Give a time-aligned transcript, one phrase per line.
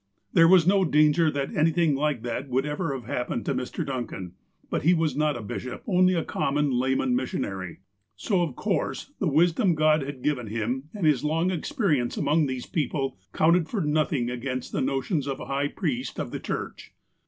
[0.33, 3.85] There was no danger that anything like that ever could have happened to Mr.
[3.85, 4.33] Duncan.
[4.67, 7.81] But he was not a bishop— only a common layman missionary.
[8.15, 12.65] So, of course, the wisdom God had given him, and his long experience among these
[12.65, 16.93] people, counted for nothing against the notions of a" high priest of the Church."